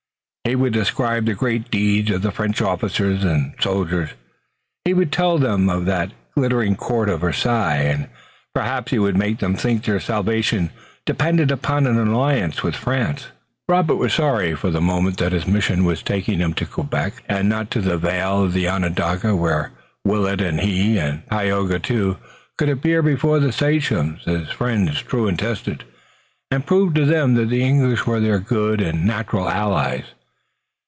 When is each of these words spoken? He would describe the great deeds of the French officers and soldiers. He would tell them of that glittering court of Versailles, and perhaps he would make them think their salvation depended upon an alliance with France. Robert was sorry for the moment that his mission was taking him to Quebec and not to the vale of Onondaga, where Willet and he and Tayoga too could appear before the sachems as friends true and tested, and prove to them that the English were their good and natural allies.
He 0.43 0.55
would 0.55 0.73
describe 0.73 1.27
the 1.27 1.33
great 1.35 1.69
deeds 1.71 2.09
of 2.11 2.23
the 2.23 2.31
French 2.31 2.61
officers 2.61 3.23
and 3.23 3.53
soldiers. 3.61 4.09
He 4.83 4.93
would 4.93 5.11
tell 5.11 5.37
them 5.37 5.69
of 5.69 5.85
that 5.85 6.11
glittering 6.35 6.75
court 6.75 7.07
of 7.09 7.21
Versailles, 7.21 7.77
and 7.85 8.09
perhaps 8.53 8.91
he 8.91 8.99
would 8.99 9.15
make 9.15 9.37
them 9.39 9.55
think 9.55 9.83
their 9.83 9.99
salvation 9.99 10.71
depended 11.05 11.51
upon 11.51 11.87
an 11.87 11.97
alliance 12.05 12.63
with 12.63 12.75
France. 12.75 13.27
Robert 13.69 13.95
was 13.95 14.13
sorry 14.13 14.53
for 14.55 14.71
the 14.71 14.81
moment 14.81 15.19
that 15.19 15.31
his 15.31 15.47
mission 15.47 15.85
was 15.85 16.03
taking 16.03 16.39
him 16.39 16.53
to 16.55 16.65
Quebec 16.65 17.23
and 17.29 17.47
not 17.47 17.71
to 17.71 17.79
the 17.79 17.97
vale 17.97 18.43
of 18.43 18.57
Onondaga, 18.57 19.33
where 19.35 19.71
Willet 20.03 20.41
and 20.41 20.59
he 20.59 20.97
and 20.99 21.21
Tayoga 21.29 21.79
too 21.79 22.17
could 22.57 22.67
appear 22.67 23.01
before 23.01 23.39
the 23.39 23.53
sachems 23.53 24.27
as 24.27 24.49
friends 24.51 25.01
true 25.03 25.27
and 25.29 25.39
tested, 25.39 25.85
and 26.49 26.65
prove 26.65 26.95
to 26.95 27.05
them 27.05 27.35
that 27.35 27.47
the 27.47 27.63
English 27.63 28.05
were 28.05 28.19
their 28.19 28.39
good 28.39 28.81
and 28.81 29.05
natural 29.05 29.47
allies. 29.47 30.03